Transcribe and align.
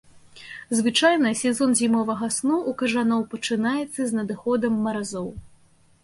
Звычайна 0.77 1.33
сезон 1.41 1.75
зімовага 1.81 2.29
сну 2.37 2.57
ў 2.59 2.71
кажаноў 2.79 3.21
пачынаецца 3.33 4.01
з 4.13 4.17
надыходам 4.21 4.73
маразоў. 4.87 5.29